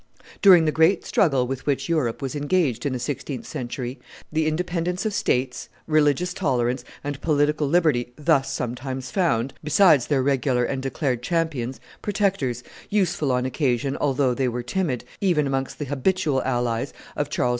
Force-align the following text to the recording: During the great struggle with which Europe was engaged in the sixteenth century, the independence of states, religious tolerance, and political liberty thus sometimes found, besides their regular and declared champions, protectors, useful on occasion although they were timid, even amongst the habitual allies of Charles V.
During 0.41 0.65
the 0.65 0.71
great 0.71 1.05
struggle 1.05 1.45
with 1.45 1.67
which 1.67 1.87
Europe 1.87 2.23
was 2.23 2.35
engaged 2.35 2.87
in 2.87 2.93
the 2.93 2.97
sixteenth 2.97 3.45
century, 3.45 3.99
the 4.33 4.47
independence 4.47 5.05
of 5.05 5.13
states, 5.13 5.69
religious 5.85 6.33
tolerance, 6.33 6.83
and 7.03 7.21
political 7.21 7.69
liberty 7.69 8.11
thus 8.15 8.51
sometimes 8.51 9.11
found, 9.11 9.53
besides 9.63 10.07
their 10.07 10.23
regular 10.23 10.63
and 10.63 10.81
declared 10.81 11.21
champions, 11.21 11.79
protectors, 12.01 12.63
useful 12.89 13.31
on 13.31 13.45
occasion 13.45 13.95
although 13.95 14.33
they 14.33 14.47
were 14.47 14.63
timid, 14.63 15.03
even 15.19 15.45
amongst 15.45 15.77
the 15.77 15.85
habitual 15.85 16.41
allies 16.41 16.93
of 17.15 17.29
Charles 17.29 17.49
V. 17.49 17.49